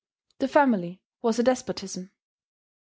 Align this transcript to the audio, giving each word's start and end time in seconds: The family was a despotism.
The 0.39 0.47
family 0.47 0.99
was 1.21 1.37
a 1.37 1.43
despotism. 1.43 2.09